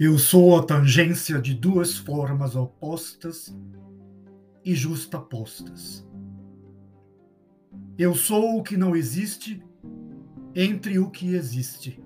Eu 0.00 0.16
sou 0.16 0.56
a 0.56 0.62
tangência 0.62 1.42
de 1.42 1.52
duas 1.52 1.98
formas 1.98 2.54
opostas 2.54 3.52
e 4.64 4.72
justapostas. 4.72 6.06
Eu 7.98 8.14
sou 8.14 8.56
o 8.58 8.62
que 8.62 8.76
não 8.76 8.94
existe 8.94 9.60
entre 10.54 11.00
o 11.00 11.10
que 11.10 11.34
existe. 11.34 12.00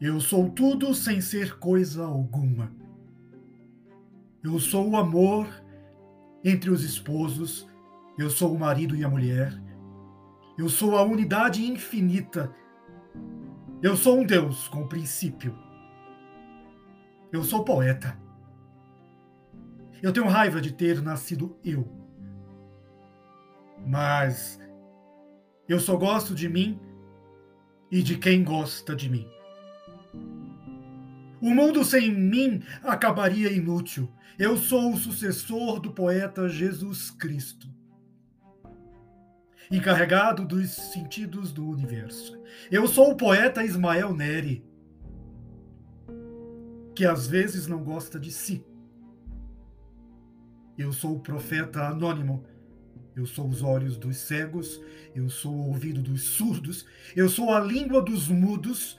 Eu 0.00 0.20
sou 0.20 0.48
tudo 0.50 0.94
sem 0.94 1.20
ser 1.20 1.58
coisa 1.58 2.04
alguma. 2.04 2.72
Eu 4.40 4.60
sou 4.60 4.88
o 4.88 4.96
amor 4.96 5.48
entre 6.44 6.70
os 6.70 6.84
esposos, 6.84 7.66
eu 8.16 8.30
sou 8.30 8.54
o 8.54 8.58
marido 8.58 8.94
e 8.94 9.02
a 9.02 9.08
mulher. 9.08 9.60
Eu 10.56 10.68
sou 10.68 10.96
a 10.96 11.02
unidade 11.02 11.66
infinita. 11.66 12.54
Eu 13.82 13.96
sou 13.96 14.20
um 14.20 14.24
Deus 14.24 14.68
com 14.68 14.86
princípio 14.86 15.69
eu 17.32 17.44
sou 17.44 17.64
poeta. 17.64 18.18
Eu 20.02 20.12
tenho 20.12 20.26
raiva 20.26 20.60
de 20.60 20.72
ter 20.72 21.00
nascido 21.02 21.58
eu. 21.64 21.86
Mas 23.86 24.58
eu 25.68 25.78
só 25.78 25.96
gosto 25.96 26.34
de 26.34 26.48
mim 26.48 26.80
e 27.90 28.02
de 28.02 28.16
quem 28.16 28.42
gosta 28.42 28.94
de 28.96 29.08
mim. 29.08 29.28
O 31.40 31.54
mundo 31.54 31.84
sem 31.84 32.12
mim 32.12 32.62
acabaria 32.82 33.50
inútil. 33.50 34.10
Eu 34.38 34.56
sou 34.56 34.92
o 34.92 34.96
sucessor 34.96 35.80
do 35.80 35.92
poeta 35.92 36.48
Jesus 36.48 37.10
Cristo, 37.10 37.68
encarregado 39.70 40.44
dos 40.44 40.70
sentidos 40.70 41.52
do 41.52 41.68
universo. 41.68 42.40
Eu 42.70 42.86
sou 42.86 43.10
o 43.10 43.16
poeta 43.16 43.62
Ismael 43.62 44.14
Neri 44.14 44.69
que 46.94 47.04
às 47.04 47.26
vezes 47.26 47.66
não 47.66 47.82
gosta 47.82 48.18
de 48.18 48.30
si. 48.30 48.64
Eu 50.76 50.92
sou 50.92 51.16
o 51.16 51.20
profeta 51.20 51.86
anônimo. 51.86 52.44
Eu 53.14 53.26
sou 53.26 53.48
os 53.48 53.62
olhos 53.62 53.98
dos 53.98 54.16
cegos, 54.16 54.80
eu 55.14 55.28
sou 55.28 55.52
o 55.52 55.66
ouvido 55.68 56.00
dos 56.00 56.22
surdos, 56.22 56.86
eu 57.14 57.28
sou 57.28 57.52
a 57.52 57.60
língua 57.60 58.00
dos 58.00 58.28
mudos. 58.28 58.98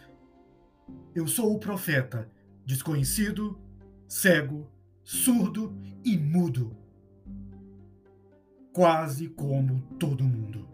Eu 1.16 1.28
sou 1.28 1.56
o 1.56 1.60
profeta 1.60 2.30
desconhecido, 2.66 3.60
cego, 4.08 4.70
surdo 5.04 5.76
e 6.04 6.18
mudo. 6.18 6.76
Quase 8.74 9.28
como 9.30 9.82
todo 9.98 10.24
mundo. 10.24 10.68